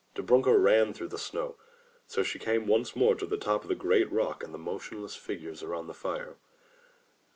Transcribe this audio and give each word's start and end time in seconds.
Dobrunka 0.15 0.51
ran 0.57 0.93
through 0.93 1.09
the 1.09 1.19
snow. 1.19 1.57
So 2.07 2.23
she 2.23 2.39
came 2.39 2.65
once 2.65 2.95
more 2.95 3.13
to 3.13 3.25
the 3.27 3.37
top 3.37 3.61
of 3.61 3.67
the 3.69 3.75
great 3.75 4.11
rock 4.11 4.43
and 4.43 4.51
the 4.51 4.57
motion 4.57 5.03
less 5.03 5.13
figures 5.15 5.61
around 5.61 5.85
the 5.85 5.93
fire. 5.93 6.37